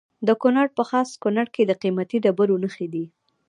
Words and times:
د 0.27 0.29
کونړ 0.41 0.65
په 0.77 0.83
خاص 0.89 1.09
کونړ 1.23 1.47
کې 1.55 1.63
د 1.65 1.71
قیمتي 1.81 2.17
ډبرو 2.25 2.55
نښې 2.63 2.87
دي. 2.93 3.05